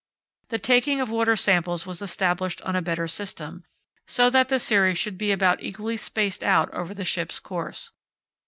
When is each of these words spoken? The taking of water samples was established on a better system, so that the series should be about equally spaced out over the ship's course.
The 0.47 0.57
taking 0.57 0.99
of 0.99 1.11
water 1.11 1.35
samples 1.35 1.85
was 1.85 2.01
established 2.01 2.59
on 2.63 2.75
a 2.75 2.81
better 2.81 3.07
system, 3.07 3.63
so 4.07 4.31
that 4.31 4.49
the 4.49 4.57
series 4.57 4.97
should 4.97 5.15
be 5.15 5.31
about 5.31 5.61
equally 5.61 5.95
spaced 5.95 6.43
out 6.43 6.73
over 6.73 6.95
the 6.95 7.05
ship's 7.05 7.37
course. 7.39 7.91